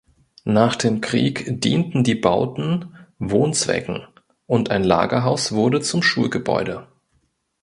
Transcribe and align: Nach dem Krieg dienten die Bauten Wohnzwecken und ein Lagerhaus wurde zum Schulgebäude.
Nach 0.45 0.75
dem 0.75 0.99
Krieg 0.99 1.45
dienten 1.61 2.03
die 2.03 2.15
Bauten 2.15 2.97
Wohnzwecken 3.19 4.07
und 4.47 4.71
ein 4.71 4.83
Lagerhaus 4.83 5.51
wurde 5.51 5.79
zum 5.81 6.01
Schulgebäude. 6.01 6.87